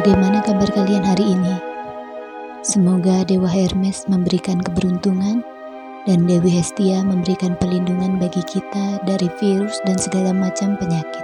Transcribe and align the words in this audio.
Bagaimana 0.00 0.40
kabar 0.40 0.64
kalian 0.72 1.04
hari 1.04 1.36
ini? 1.36 1.60
Semoga 2.64 3.20
Dewa 3.20 3.52
Hermes 3.52 4.08
memberikan 4.08 4.56
keberuntungan 4.56 5.44
dan 6.08 6.24
Dewi 6.24 6.56
Hestia 6.56 7.04
memberikan 7.04 7.52
perlindungan 7.60 8.16
bagi 8.16 8.40
kita 8.48 8.96
dari 9.04 9.28
virus 9.36 9.76
dan 9.84 10.00
segala 10.00 10.32
macam 10.32 10.80
penyakit. 10.80 11.20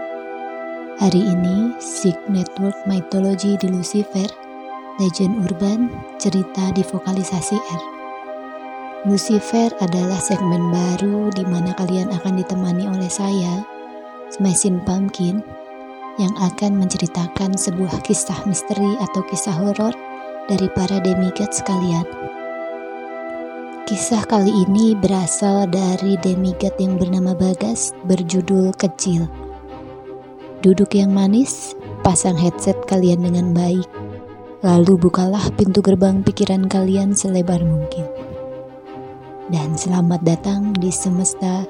Hari 1.00 1.24
ini, 1.24 1.72
Sig 1.80 2.20
Network 2.28 2.76
Mythology 2.84 3.56
di 3.56 3.72
Lucifer, 3.72 4.28
Legend 5.00 5.48
Urban, 5.48 5.88
cerita 6.20 6.68
di 6.76 6.84
vokalisasi 6.84 7.56
R. 7.56 7.82
Lucifer 9.08 9.72
adalah 9.80 10.20
segmen 10.20 10.68
baru 10.68 11.32
di 11.32 11.48
mana 11.48 11.72
kalian 11.80 12.12
akan 12.12 12.44
ditemani 12.44 12.92
oleh 12.92 13.08
saya, 13.08 13.64
Smashing 14.36 14.84
Pumpkin, 14.84 15.40
yang 16.16 16.32
akan 16.40 16.80
menceritakan 16.80 17.56
sebuah 17.56 18.00
kisah 18.04 18.48
misteri 18.48 18.96
atau 19.04 19.20
kisah 19.28 19.52
horor 19.52 19.92
dari 20.48 20.68
para 20.72 21.00
demigod 21.00 21.52
sekalian. 21.52 22.04
Kisah 23.86 24.26
kali 24.26 24.50
ini 24.66 24.98
berasal 24.98 25.70
dari 25.70 26.18
demigod 26.18 26.74
yang 26.80 26.98
bernama 26.98 27.38
Bagas 27.38 27.94
berjudul 28.08 28.74
Kecil. 28.74 29.30
Duduk 30.58 30.98
yang 30.98 31.14
manis, 31.14 31.78
pasang 32.02 32.34
headset 32.34 32.74
kalian 32.90 33.22
dengan 33.22 33.54
baik, 33.54 33.86
lalu 34.66 34.98
bukalah 34.98 35.52
pintu 35.54 35.84
gerbang 35.84 36.26
pikiran 36.26 36.66
kalian 36.66 37.14
selebar 37.14 37.62
mungkin. 37.62 38.08
Dan 39.46 39.78
selamat 39.78 40.26
datang 40.26 40.74
di 40.74 40.90
semesta 40.90 41.62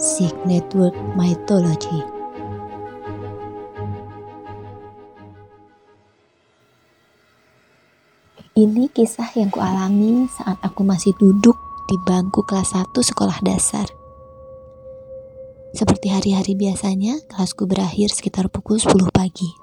Sig 0.00 0.32
Network 0.48 0.96
Mythology. 1.12 2.17
Ini 8.58 8.90
kisah 8.90 9.38
yang 9.38 9.54
kualami 9.54 10.26
saat 10.26 10.58
aku 10.66 10.82
masih 10.82 11.14
duduk 11.14 11.54
di 11.86 11.94
bangku 12.02 12.42
kelas 12.42 12.74
1 12.74 12.90
sekolah 12.90 13.38
dasar. 13.46 13.86
Seperti 15.70 16.10
hari-hari 16.10 16.58
biasanya, 16.58 17.22
kelasku 17.30 17.70
berakhir 17.70 18.10
sekitar 18.10 18.50
pukul 18.50 18.82
10 18.82 19.14
pagi. 19.14 19.54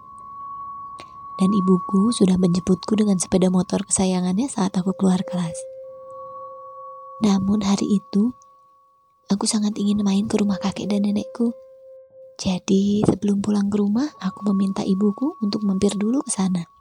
Dan 1.36 1.52
ibuku 1.52 2.16
sudah 2.16 2.40
menjemputku 2.40 2.96
dengan 2.96 3.20
sepeda 3.20 3.52
motor 3.52 3.84
kesayangannya 3.84 4.48
saat 4.48 4.72
aku 4.80 4.96
keluar 4.96 5.20
kelas. 5.28 5.60
Namun 7.20 7.68
hari 7.68 8.00
itu, 8.00 8.32
aku 9.28 9.44
sangat 9.44 9.76
ingin 9.76 10.08
main 10.08 10.24
ke 10.24 10.40
rumah 10.40 10.56
kakek 10.56 10.88
dan 10.88 11.04
nenekku. 11.04 11.52
Jadi 12.40 13.04
sebelum 13.04 13.44
pulang 13.44 13.68
ke 13.68 13.76
rumah, 13.76 14.08
aku 14.24 14.56
meminta 14.56 14.88
ibuku 14.88 15.36
untuk 15.44 15.68
mampir 15.68 15.92
dulu 16.00 16.24
ke 16.24 16.32
sana. 16.32 16.75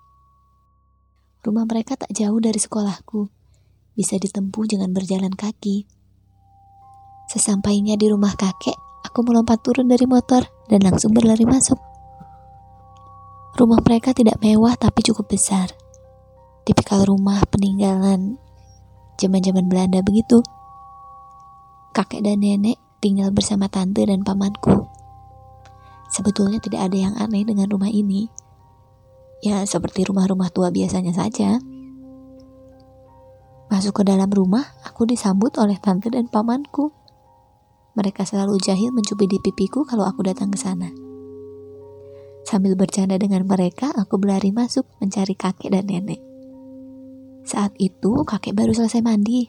Rumah 1.45 1.69
mereka 1.69 1.93
tak 1.93 2.09
jauh 2.17 2.41
dari 2.41 2.57
sekolahku. 2.57 3.29
Bisa 3.93 4.17
ditempuh 4.17 4.65
dengan 4.65 4.97
berjalan 4.97 5.29
kaki. 5.29 5.85
Sesampainya 7.29 8.01
di 8.01 8.09
rumah 8.09 8.33
kakek, 8.33 8.73
aku 9.05 9.21
melompat 9.29 9.61
turun 9.61 9.85
dari 9.85 10.09
motor 10.09 10.41
dan 10.73 10.81
langsung 10.81 11.13
berlari 11.13 11.45
masuk. 11.45 11.77
Rumah 13.61 13.77
mereka 13.85 14.17
tidak 14.17 14.41
mewah 14.41 14.73
tapi 14.81 15.05
cukup 15.05 15.29
besar. 15.29 15.69
Tipikal 16.65 17.05
rumah 17.05 17.45
peninggalan 17.53 18.41
zaman-zaman 19.21 19.69
Belanda 19.69 20.01
begitu. 20.01 20.41
Kakek 21.93 22.25
dan 22.25 22.41
nenek 22.41 22.81
tinggal 23.05 23.29
bersama 23.37 23.69
tante 23.69 24.01
dan 24.09 24.25
pamanku. 24.25 24.89
Sebetulnya 26.09 26.57
tidak 26.65 26.89
ada 26.89 26.97
yang 26.97 27.15
aneh 27.21 27.45
dengan 27.45 27.69
rumah 27.69 27.93
ini 27.93 28.33
Ya, 29.45 29.61
seperti 29.69 30.09
rumah-rumah 30.09 30.49
tua 30.49 30.73
biasanya 30.73 31.13
saja. 31.13 31.61
Masuk 33.69 34.01
ke 34.01 34.03
dalam 34.09 34.33
rumah, 34.33 34.65
aku 34.89 35.05
disambut 35.05 35.53
oleh 35.61 35.77
tante 35.77 36.09
dan 36.09 36.33
pamanku. 36.33 36.97
Mereka 37.93 38.25
selalu 38.25 38.57
jahil 38.57 38.89
mencubit 38.89 39.29
di 39.29 39.37
pipiku 39.45 39.85
kalau 39.85 40.09
aku 40.09 40.25
datang 40.25 40.49
ke 40.49 40.57
sana. 40.57 40.89
Sambil 42.49 42.73
bercanda 42.73 43.21
dengan 43.21 43.45
mereka, 43.45 43.93
aku 43.93 44.17
berlari 44.17 44.49
masuk 44.49 44.89
mencari 45.05 45.37
kakek 45.37 45.77
dan 45.77 45.93
nenek. 45.93 46.25
Saat 47.45 47.77
itu, 47.77 48.25
kakek 48.25 48.57
baru 48.57 48.73
selesai 48.73 49.05
mandi. 49.05 49.45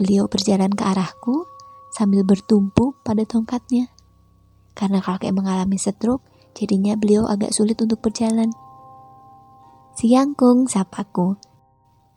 Beliau 0.00 0.32
berjalan 0.32 0.72
ke 0.72 0.84
arahku 0.88 1.44
sambil 1.92 2.24
bertumpu 2.24 2.96
pada 3.04 3.28
tongkatnya. 3.28 3.92
Karena 4.72 5.04
kakek 5.04 5.36
mengalami 5.36 5.76
stroke, 5.76 6.24
jadinya 6.56 6.96
beliau 6.96 7.28
agak 7.28 7.52
sulit 7.52 7.76
untuk 7.84 8.00
berjalan. 8.00 8.48
Siangkung, 9.98 10.70
sapaku. 10.70 11.34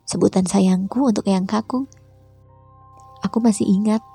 Sebutan 0.05 0.45
sayangku 0.45 1.01
untuk 1.01 1.25
yang 1.25 1.49
kakung. 1.49 1.89
Aku 3.25 3.41
masih 3.41 3.65
ingat 3.65 4.05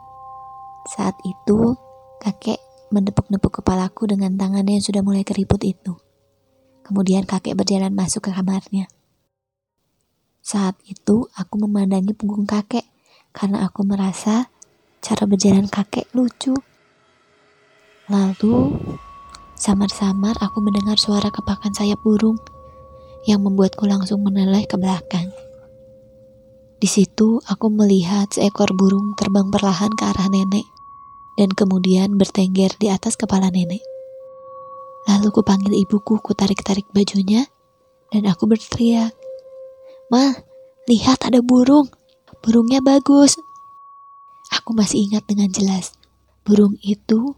saat 0.87 1.19
itu 1.27 1.75
kakek 2.23 2.63
menepuk-nepuk 2.95 3.59
kepalaku 3.59 4.07
dengan 4.07 4.39
tangannya 4.39 4.79
yang 4.79 4.87
sudah 4.87 5.03
mulai 5.03 5.27
keriput 5.27 5.59
itu. 5.67 5.99
Kemudian 6.87 7.27
kakek 7.27 7.59
berjalan 7.59 7.91
masuk 7.91 8.31
ke 8.31 8.39
kamarnya. 8.39 8.87
Saat 10.47 10.79
itu 10.87 11.27
aku 11.35 11.59
memandangi 11.59 12.15
punggung 12.15 12.47
kakek 12.47 12.87
karena 13.35 13.67
aku 13.67 13.83
merasa 13.83 14.47
cara 15.03 15.27
berjalan 15.27 15.67
kakek 15.67 16.07
lucu. 16.15 16.55
Lalu, 18.07 18.79
samar-samar 19.59 20.39
aku 20.39 20.63
mendengar 20.63 21.03
suara 21.03 21.35
kepakan 21.35 21.75
sayap 21.75 21.99
burung 22.07 22.39
yang 23.27 23.43
membuatku 23.43 23.85
langsung 23.85 24.23
meneleh 24.23 24.65
ke 24.65 24.79
belakang. 24.79 25.35
Di 26.77 26.87
situ 26.87 27.43
aku 27.43 27.67
melihat 27.69 28.31
seekor 28.31 28.71
burung 28.79 29.19
terbang 29.19 29.51
perlahan 29.51 29.91
ke 29.93 30.05
arah 30.07 30.31
nenek 30.31 30.65
dan 31.37 31.53
kemudian 31.53 32.17
bertengger 32.17 32.73
di 32.79 32.89
atas 32.89 33.19
kepala 33.19 33.51
nenek. 33.51 33.83
Lalu 35.07 35.29
ku 35.31 35.41
panggil 35.47 35.75
ibuku, 35.75 36.19
ku 36.19 36.33
tarik-tarik 36.35 36.87
bajunya 36.91 37.47
dan 38.11 38.27
aku 38.27 38.47
berteriak, 38.51 39.15
"Ma, 40.11 40.35
lihat 40.91 41.27
ada 41.27 41.43
burung. 41.43 41.91
Burungnya 42.43 42.83
bagus." 42.83 43.39
Aku 44.51 44.75
masih 44.75 45.11
ingat 45.11 45.27
dengan 45.27 45.51
jelas. 45.51 45.95
Burung 46.47 46.79
itu 46.83 47.35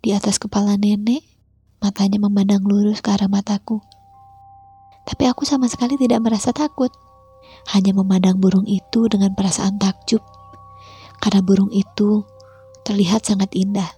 di 0.00 0.12
atas 0.16 0.40
kepala 0.40 0.76
nenek, 0.80 1.24
matanya 1.80 2.20
memandang 2.20 2.64
lurus 2.64 3.00
ke 3.04 3.12
arah 3.12 3.28
mataku. 3.28 3.80
Tapi 5.10 5.26
aku 5.26 5.42
sama 5.42 5.66
sekali 5.66 5.98
tidak 5.98 6.22
merasa 6.22 6.54
takut. 6.54 6.94
Hanya 7.74 7.90
memandang 7.90 8.38
burung 8.38 8.62
itu 8.64 9.10
dengan 9.10 9.34
perasaan 9.34 9.74
takjub. 9.76 10.22
Karena 11.18 11.42
burung 11.42 11.74
itu 11.74 12.22
terlihat 12.86 13.26
sangat 13.26 13.50
indah. 13.58 13.90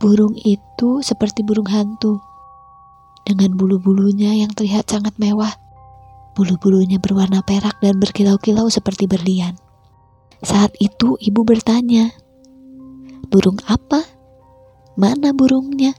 Burung 0.00 0.34
itu 0.34 1.04
seperti 1.04 1.44
burung 1.44 1.68
hantu. 1.68 2.18
Dengan 3.22 3.54
bulu-bulunya 3.54 4.34
yang 4.34 4.50
terlihat 4.50 4.90
sangat 4.90 5.14
mewah. 5.20 5.54
Bulu-bulunya 6.32 6.98
berwarna 6.98 7.44
perak 7.44 7.78
dan 7.78 8.00
berkilau-kilau 8.00 8.66
seperti 8.72 9.06
berlian. 9.06 9.54
Saat 10.42 10.74
itu 10.82 11.14
ibu 11.22 11.46
bertanya, 11.46 12.10
"Burung 13.30 13.62
apa? 13.70 14.02
Mana 14.98 15.30
burungnya?" 15.30 15.94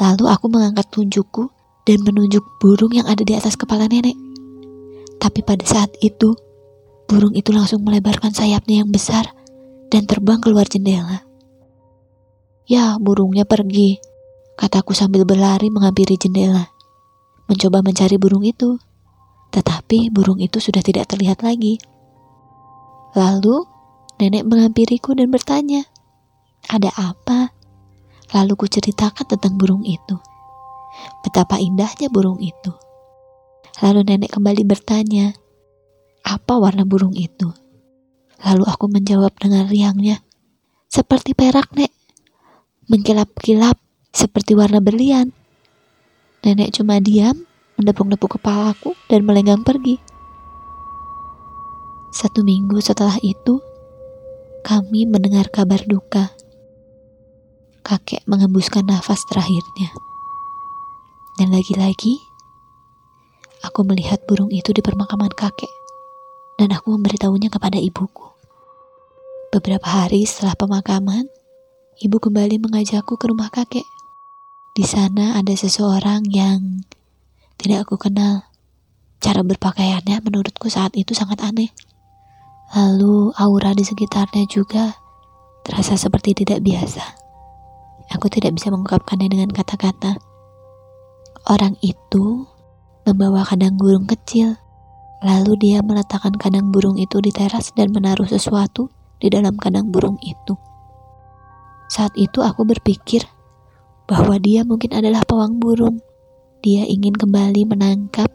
Lalu 0.00 0.24
aku 0.30 0.46
mengangkat 0.48 0.88
tunjukku 0.88 1.52
dan 1.84 2.00
menunjuk 2.06 2.40
burung 2.62 2.94
yang 2.94 3.04
ada 3.10 3.20
di 3.26 3.34
atas 3.36 3.58
kepala 3.58 3.90
nenek. 3.90 4.16
Tapi 5.18 5.44
pada 5.44 5.62
saat 5.66 5.92
itu, 6.00 6.34
burung 7.10 7.34
itu 7.36 7.52
langsung 7.52 7.84
melebarkan 7.84 8.32
sayapnya 8.32 8.82
yang 8.82 8.90
besar 8.90 9.30
dan 9.92 10.08
terbang 10.08 10.40
keluar 10.40 10.64
jendela. 10.64 11.20
Ya, 12.64 12.96
burungnya 12.96 13.44
pergi, 13.44 14.00
kataku 14.56 14.96
sambil 14.96 15.28
berlari 15.28 15.68
menghampiri 15.68 16.16
jendela. 16.16 16.72
Mencoba 17.50 17.84
mencari 17.84 18.16
burung 18.16 18.46
itu, 18.46 18.80
tetapi 19.52 20.08
burung 20.08 20.40
itu 20.40 20.56
sudah 20.62 20.80
tidak 20.80 21.10
terlihat 21.12 21.44
lagi. 21.44 21.76
Lalu, 23.12 23.68
nenek 24.16 24.48
menghampiriku 24.48 25.12
dan 25.12 25.28
bertanya, 25.28 25.84
"Ada 26.72 26.88
apa?" 26.96 27.52
Lalu 28.32 28.52
ku 28.56 28.64
ceritakan 28.64 29.28
tentang 29.28 29.60
burung 29.60 29.84
itu. 29.84 30.16
Betapa 31.20 31.60
indahnya 31.60 32.08
burung 32.08 32.40
itu. 32.40 32.72
Lalu 33.84 34.08
nenek 34.08 34.32
kembali 34.32 34.64
bertanya, 34.64 35.36
apa 36.24 36.56
warna 36.56 36.88
burung 36.88 37.12
itu? 37.12 37.52
Lalu 38.42 38.64
aku 38.68 38.88
menjawab 38.88 39.36
dengan 39.36 39.68
riangnya, 39.68 40.20
seperti 40.88 41.32
perak, 41.32 41.72
Nek. 41.76 41.92
Mengkilap-kilap 42.88 43.80
seperti 44.12 44.52
warna 44.52 44.80
berlian. 44.84 45.32
Nenek 46.44 46.76
cuma 46.76 47.00
diam, 47.00 47.48
menepuk-nepuk 47.80 48.36
kepalaku 48.36 48.92
dan 49.08 49.24
melenggang 49.24 49.64
pergi. 49.64 49.96
Satu 52.12 52.44
minggu 52.44 52.76
setelah 52.84 53.16
itu, 53.24 53.62
kami 54.60 55.08
mendengar 55.08 55.48
kabar 55.48 55.80
duka 55.88 56.28
kakek 57.92 58.24
mengembuskan 58.24 58.88
nafas 58.88 59.20
terakhirnya. 59.28 59.92
Dan 61.36 61.52
lagi-lagi, 61.52 62.24
aku 63.60 63.84
melihat 63.84 64.24
burung 64.24 64.48
itu 64.48 64.72
di 64.72 64.80
permakaman 64.80 65.28
kakek, 65.28 65.68
dan 66.56 66.72
aku 66.72 66.96
memberitahunya 66.96 67.52
kepada 67.52 67.76
ibuku. 67.76 68.32
Beberapa 69.52 69.84
hari 69.84 70.24
setelah 70.24 70.56
pemakaman, 70.56 71.28
ibu 72.00 72.16
kembali 72.16 72.56
mengajakku 72.64 73.20
ke 73.20 73.28
rumah 73.28 73.52
kakek. 73.52 73.84
Di 74.72 74.88
sana 74.88 75.36
ada 75.36 75.52
seseorang 75.52 76.24
yang 76.32 76.88
tidak 77.60 77.84
aku 77.84 78.00
kenal. 78.00 78.48
Cara 79.20 79.44
berpakaiannya 79.44 80.24
menurutku 80.24 80.72
saat 80.72 80.96
itu 80.96 81.12
sangat 81.12 81.44
aneh. 81.44 81.68
Lalu 82.72 83.36
aura 83.36 83.76
di 83.76 83.84
sekitarnya 83.84 84.48
juga 84.48 84.96
terasa 85.60 86.00
seperti 86.00 86.40
tidak 86.40 86.64
biasa. 86.64 87.21
Aku 88.12 88.28
tidak 88.28 88.60
bisa 88.60 88.68
mengungkapkannya 88.68 89.32
dengan 89.32 89.48
kata-kata. 89.48 90.20
Orang 91.48 91.80
itu 91.80 92.44
membawa 93.08 93.42
kandang 93.42 93.80
burung 93.80 94.04
kecil. 94.04 94.60
Lalu 95.22 95.56
dia 95.56 95.78
meletakkan 95.80 96.34
kandang 96.36 96.68
burung 96.74 97.00
itu 97.00 97.22
di 97.24 97.32
teras 97.32 97.72
dan 97.72 97.94
menaruh 97.94 98.28
sesuatu 98.28 98.92
di 99.22 99.30
dalam 99.32 99.56
kandang 99.56 99.88
burung 99.88 100.18
itu. 100.20 100.58
Saat 101.88 102.12
itu 102.18 102.42
aku 102.42 102.66
berpikir 102.68 103.24
bahwa 104.04 104.36
dia 104.36 104.66
mungkin 104.66 104.92
adalah 104.92 105.24
pawang 105.24 105.56
burung. 105.62 106.02
Dia 106.62 106.84
ingin 106.84 107.14
kembali 107.16 107.64
menangkap 107.64 108.28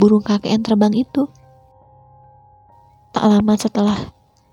burung 0.00 0.24
kakek 0.24 0.54
yang 0.54 0.64
terbang 0.64 0.94
itu. 0.96 1.28
Tak 3.10 3.26
lama 3.26 3.54
setelah 3.58 3.98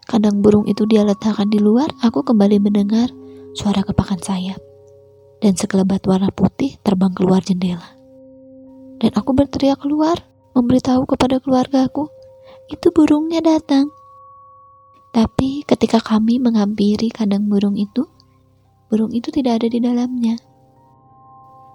kandang 0.10 0.42
burung 0.42 0.66
itu 0.66 0.84
dia 0.90 1.06
letakkan 1.06 1.48
di 1.48 1.62
luar, 1.62 1.88
aku 2.02 2.26
kembali 2.26 2.58
mendengar 2.58 3.14
suara 3.58 3.82
kepakan 3.82 4.22
sayap 4.22 4.62
dan 5.42 5.58
sekelebat 5.58 6.06
warna 6.06 6.30
putih 6.30 6.78
terbang 6.86 7.10
keluar 7.10 7.42
jendela. 7.42 7.98
Dan 9.02 9.18
aku 9.18 9.34
berteriak 9.34 9.82
keluar, 9.82 10.22
memberitahu 10.54 11.10
kepada 11.10 11.42
keluargaku, 11.42 12.06
itu 12.70 12.94
burungnya 12.94 13.42
datang. 13.42 13.90
Tapi 15.10 15.66
ketika 15.66 15.98
kami 15.98 16.38
menghampiri 16.38 17.10
kandang 17.10 17.50
burung 17.50 17.74
itu, 17.74 18.06
burung 18.94 19.10
itu 19.10 19.34
tidak 19.34 19.62
ada 19.62 19.68
di 19.74 19.82
dalamnya. 19.82 20.38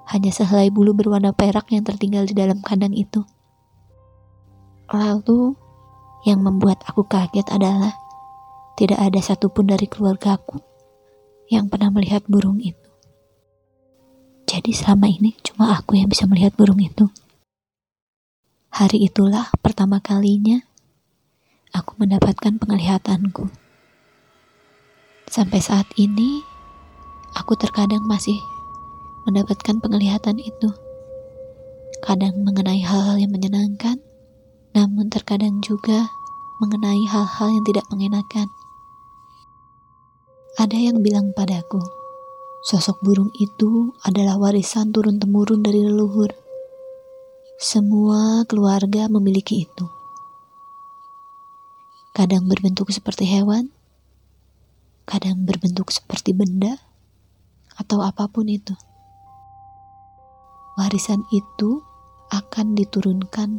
Hanya 0.07 0.31
sehelai 0.31 0.71
bulu 0.71 0.95
berwarna 0.95 1.35
perak 1.35 1.71
yang 1.75 1.83
tertinggal 1.83 2.27
di 2.31 2.35
dalam 2.35 2.63
kandang 2.63 2.95
itu. 2.95 3.27
Lalu, 4.91 5.59
yang 6.27 6.47
membuat 6.47 6.87
aku 6.87 7.03
kaget 7.11 7.51
adalah 7.51 7.95
tidak 8.79 9.03
ada 9.03 9.19
satupun 9.19 9.67
dari 9.67 9.91
keluargaku 9.91 10.72
yang 11.53 11.69
pernah 11.69 11.93
melihat 11.93 12.25
burung 12.25 12.57
itu. 12.65 12.81
Jadi 14.49 14.73
selama 14.73 15.13
ini 15.13 15.37
cuma 15.45 15.77
aku 15.77 16.01
yang 16.01 16.09
bisa 16.09 16.25
melihat 16.25 16.57
burung 16.57 16.81
itu. 16.81 17.13
Hari 18.73 19.05
itulah 19.05 19.53
pertama 19.61 20.01
kalinya 20.01 20.65
aku 21.77 21.97
mendapatkan 22.01 22.57
penglihatanku. 22.57 23.49
Sampai 25.29 25.65
saat 25.65 25.89
ini, 25.97 26.45
aku 27.33 27.57
terkadang 27.57 28.05
masih 28.05 28.37
mendapatkan 29.25 29.81
penglihatan 29.81 30.37
itu. 30.37 30.69
Kadang 32.05 32.45
mengenai 32.45 32.85
hal-hal 32.85 33.17
yang 33.17 33.33
menyenangkan, 33.33 33.97
namun 34.77 35.09
terkadang 35.09 35.65
juga 35.65 36.13
mengenai 36.61 37.09
hal-hal 37.09 37.49
yang 37.49 37.65
tidak 37.65 37.87
mengenakan. 37.89 38.49
Ada 40.53 40.77
yang 40.77 41.01
bilang 41.01 41.33
padaku, 41.33 41.81
Sosok 42.63 43.03
burung 43.03 43.33
itu 43.41 43.91
adalah 44.07 44.39
warisan 44.39 44.95
turun-temurun 44.95 45.67
dari 45.67 45.83
leluhur. 45.83 46.31
Semua 47.59 48.47
keluarga 48.47 49.11
memiliki 49.11 49.67
itu. 49.67 49.89
Kadang 52.15 52.47
berbentuk 52.47 52.93
seperti 52.95 53.27
hewan, 53.27 53.75
kadang 55.09 55.43
berbentuk 55.43 55.91
seperti 55.91 56.37
benda, 56.37 56.79
atau 57.81 58.05
apa 58.05 58.31
pun 58.31 58.47
itu. 58.47 58.79
Warisan 60.79 61.27
itu 61.35 61.83
akan 62.31 62.79
diturunkan 62.79 63.59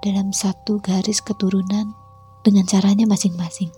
dalam 0.00 0.32
satu 0.32 0.80
garis 0.80 1.20
keturunan 1.20 1.92
dengan 2.46 2.64
caranya 2.64 3.04
masing-masing. 3.04 3.68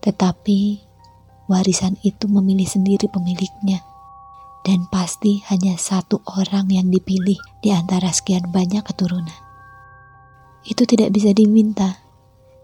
Tetapi 0.00 0.91
warisan 1.52 2.00
itu 2.00 2.24
memilih 2.32 2.64
sendiri 2.64 3.12
pemiliknya. 3.12 3.84
Dan 4.62 4.88
pasti 4.88 5.44
hanya 5.52 5.76
satu 5.76 6.22
orang 6.24 6.70
yang 6.72 6.88
dipilih 6.88 7.36
di 7.60 7.68
antara 7.74 8.08
sekian 8.14 8.48
banyak 8.48 8.80
keturunan. 8.80 9.34
Itu 10.64 10.86
tidak 10.86 11.12
bisa 11.12 11.34
diminta, 11.34 11.98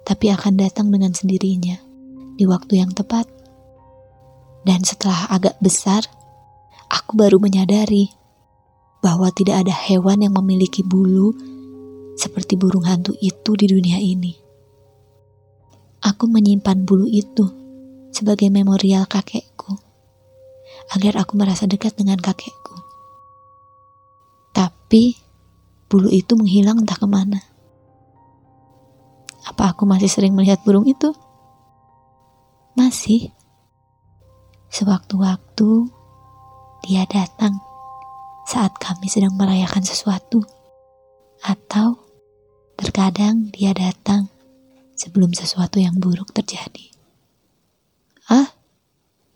tapi 0.06 0.30
akan 0.30 0.56
datang 0.56 0.94
dengan 0.94 1.10
sendirinya 1.12 1.74
di 2.38 2.46
waktu 2.46 2.80
yang 2.80 2.94
tepat. 2.94 3.26
Dan 4.62 4.86
setelah 4.86 5.26
agak 5.26 5.58
besar, 5.58 6.06
aku 6.86 7.18
baru 7.18 7.42
menyadari 7.42 8.14
bahwa 9.02 9.28
tidak 9.34 9.66
ada 9.66 9.74
hewan 9.74 10.22
yang 10.22 10.38
memiliki 10.38 10.86
bulu 10.86 11.34
seperti 12.14 12.54
burung 12.54 12.86
hantu 12.86 13.14
itu 13.18 13.58
di 13.58 13.66
dunia 13.66 13.98
ini. 13.98 14.38
Aku 15.98 16.30
menyimpan 16.30 16.86
bulu 16.86 17.10
itu 17.10 17.67
sebagai 18.18 18.50
memorial 18.50 19.06
kakekku, 19.06 19.78
agar 20.90 21.22
aku 21.22 21.38
merasa 21.38 21.70
dekat 21.70 21.94
dengan 21.94 22.18
kakekku. 22.18 22.74
Tapi, 24.50 25.14
bulu 25.86 26.10
itu 26.10 26.34
menghilang 26.34 26.82
entah 26.82 26.98
ke 26.98 27.06
mana. 27.06 27.38
Apa 29.46 29.70
aku 29.70 29.86
masih 29.86 30.10
sering 30.10 30.34
melihat 30.34 30.58
burung 30.66 30.90
itu? 30.90 31.14
Masih. 32.74 33.30
Sewaktu-waktu, 34.66 35.70
dia 36.90 37.06
datang 37.06 37.62
saat 38.50 38.74
kami 38.82 39.06
sedang 39.06 39.38
merayakan 39.38 39.86
sesuatu. 39.86 40.42
Atau, 41.46 42.02
terkadang 42.74 43.54
dia 43.54 43.70
datang 43.70 44.26
sebelum 44.98 45.30
sesuatu 45.30 45.78
yang 45.78 45.94
buruk 46.02 46.34
terjadi. 46.34 46.97
Ah, 48.28 48.52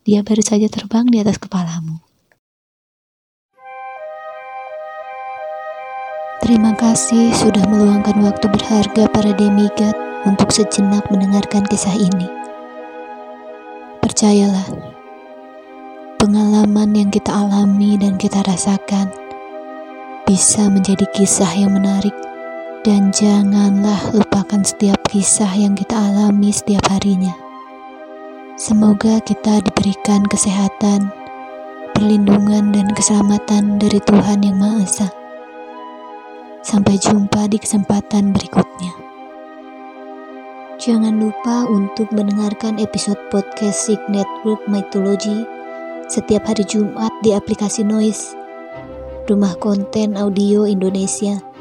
dia 0.05 0.21
baru 0.21 0.45
saja 0.45 0.69
terbang 0.69 1.09
di 1.09 1.17
atas 1.17 1.41
kepalamu. 1.41 2.05
Terima 6.45 6.77
kasih 6.77 7.33
sudah 7.33 7.65
meluangkan 7.73 8.21
waktu 8.21 8.53
berharga 8.53 9.09
para 9.09 9.33
demigod 9.33 9.97
untuk 10.29 10.53
sejenak 10.53 11.09
mendengarkan 11.09 11.65
kisah 11.65 11.97
ini. 11.97 12.29
Percayalah, 14.05 14.69
pengalaman 16.21 16.93
yang 16.93 17.09
kita 17.09 17.33
alami 17.33 17.97
dan 17.97 18.21
kita 18.21 18.45
rasakan 18.45 19.09
bisa 20.29 20.69
menjadi 20.69 21.09
kisah 21.17 21.51
yang 21.57 21.73
menarik 21.73 22.15
dan 22.83 23.15
janganlah 23.15 24.13
lupakan 24.13 24.61
setiap 24.67 24.99
kisah 25.09 25.51
yang 25.55 25.73
kita 25.79 25.95
alami 25.95 26.51
setiap 26.51 26.83
harinya. 26.91 27.42
Semoga 28.53 29.17
kita 29.25 29.65
diberikan 29.65 30.29
kesehatan, 30.29 31.09
perlindungan, 31.97 32.69
dan 32.69 32.85
keselamatan 32.93 33.81
dari 33.81 33.97
Tuhan 34.05 34.45
Yang 34.45 34.57
Maha 34.61 34.79
Esa. 34.85 35.09
Sampai 36.61 37.01
jumpa 37.01 37.49
di 37.49 37.57
kesempatan 37.57 38.37
berikutnya. 38.37 38.93
Jangan 40.77 41.17
lupa 41.17 41.65
untuk 41.65 42.13
mendengarkan 42.13 42.77
episode 42.77 43.19
podcast 43.33 43.89
Sig 43.89 44.01
Network 44.13 44.61
Mythology 44.69 45.49
setiap 46.13 46.45
hari 46.45 46.69
Jumat 46.69 47.09
di 47.25 47.33
aplikasi 47.33 47.81
Noise, 47.81 48.37
rumah 49.33 49.57
konten 49.57 50.13
audio 50.13 50.69
Indonesia. 50.69 51.52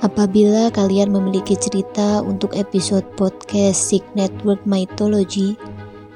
Apabila 0.00 0.72
kalian 0.72 1.12
memiliki 1.12 1.52
cerita 1.60 2.24
untuk 2.24 2.56
episode 2.56 3.04
podcast 3.20 3.76
Sig 3.76 4.00
Network 4.16 4.64
Mythology 4.64 5.60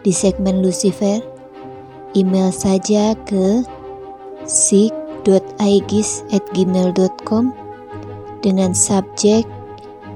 di 0.00 0.08
segmen 0.08 0.64
Lucifer, 0.64 1.20
email 2.16 2.48
saja 2.48 3.12
ke 3.28 3.60
sig.aegis@gmail.com 4.48 7.44
dengan 8.40 8.72
subjek 8.72 9.44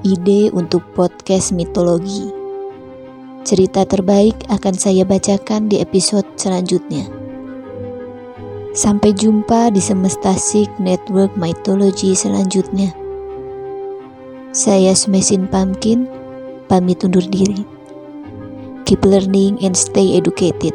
ide 0.01 0.49
untuk 0.49 0.81
podcast 0.97 1.53
mitologi. 1.53 2.33
Cerita 3.45 3.85
terbaik 3.85 4.49
akan 4.49 4.73
saya 4.73 5.05
bacakan 5.05 5.69
di 5.69 5.77
episode 5.77 6.25
selanjutnya. 6.41 7.05
Sampai 8.73 9.13
jumpa 9.13 9.69
di 9.69 9.81
semesta 9.81 10.33
Sig 10.37 10.69
Network 10.81 11.37
Mythology 11.37 12.17
selanjutnya. 12.17 12.98
Saya 14.49 14.97
Smesin 14.97 15.45
Pumpkin, 15.45 16.09
pamit 16.65 17.05
undur 17.05 17.21
diri. 17.21 17.61
Keep 18.89 19.05
learning 19.05 19.61
and 19.61 19.77
stay 19.77 20.17
educated. 20.17 20.73